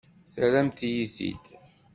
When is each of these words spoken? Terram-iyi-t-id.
Terram-iyi-t-id. 0.33 1.45